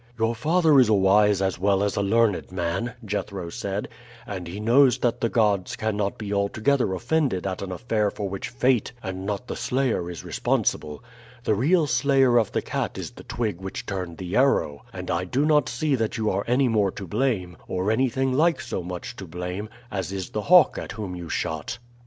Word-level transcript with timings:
"Your 0.17 0.33
father 0.33 0.79
is 0.79 0.89
a 0.89 0.95
wise 0.95 1.43
as 1.43 1.59
well 1.59 1.83
as 1.83 1.95
a 1.95 2.01
learned 2.01 2.51
man," 2.51 2.93
Jethro 3.05 3.51
said: 3.51 3.87
"and 4.25 4.47
he 4.47 4.59
knows 4.59 4.97
that 4.97 5.21
the 5.21 5.29
gods 5.29 5.75
cannot 5.75 6.17
be 6.17 6.33
altogether 6.33 6.95
offended 6.95 7.45
at 7.45 7.61
an 7.61 7.71
affair 7.71 8.09
for 8.09 8.27
which 8.27 8.49
fate 8.49 8.93
and 9.03 9.27
not 9.27 9.45
the 9.45 9.55
slayer 9.55 10.09
is 10.09 10.23
responsible. 10.25 11.03
The 11.43 11.53
real 11.53 11.85
slayer 11.85 12.39
of 12.39 12.51
the 12.51 12.63
cat 12.63 12.97
is 12.97 13.11
the 13.11 13.21
twig 13.23 13.61
which 13.61 13.85
turned 13.85 14.17
the 14.17 14.35
arrow, 14.35 14.83
and 14.91 15.11
I 15.11 15.23
do 15.23 15.45
not 15.45 15.69
see 15.69 15.93
that 15.93 16.17
you 16.17 16.31
are 16.31 16.45
any 16.47 16.67
more 16.67 16.89
to 16.93 17.05
blame, 17.05 17.55
or 17.67 17.91
anything 17.91 18.33
like 18.33 18.59
so 18.59 18.81
much 18.81 19.15
to 19.17 19.27
blame, 19.27 19.69
as 19.91 20.11
is 20.11 20.31
the 20.31 20.41
hawk 20.49 20.79
at 20.79 20.93
whom 20.93 21.15
you 21.15 21.29
shot." 21.29 21.77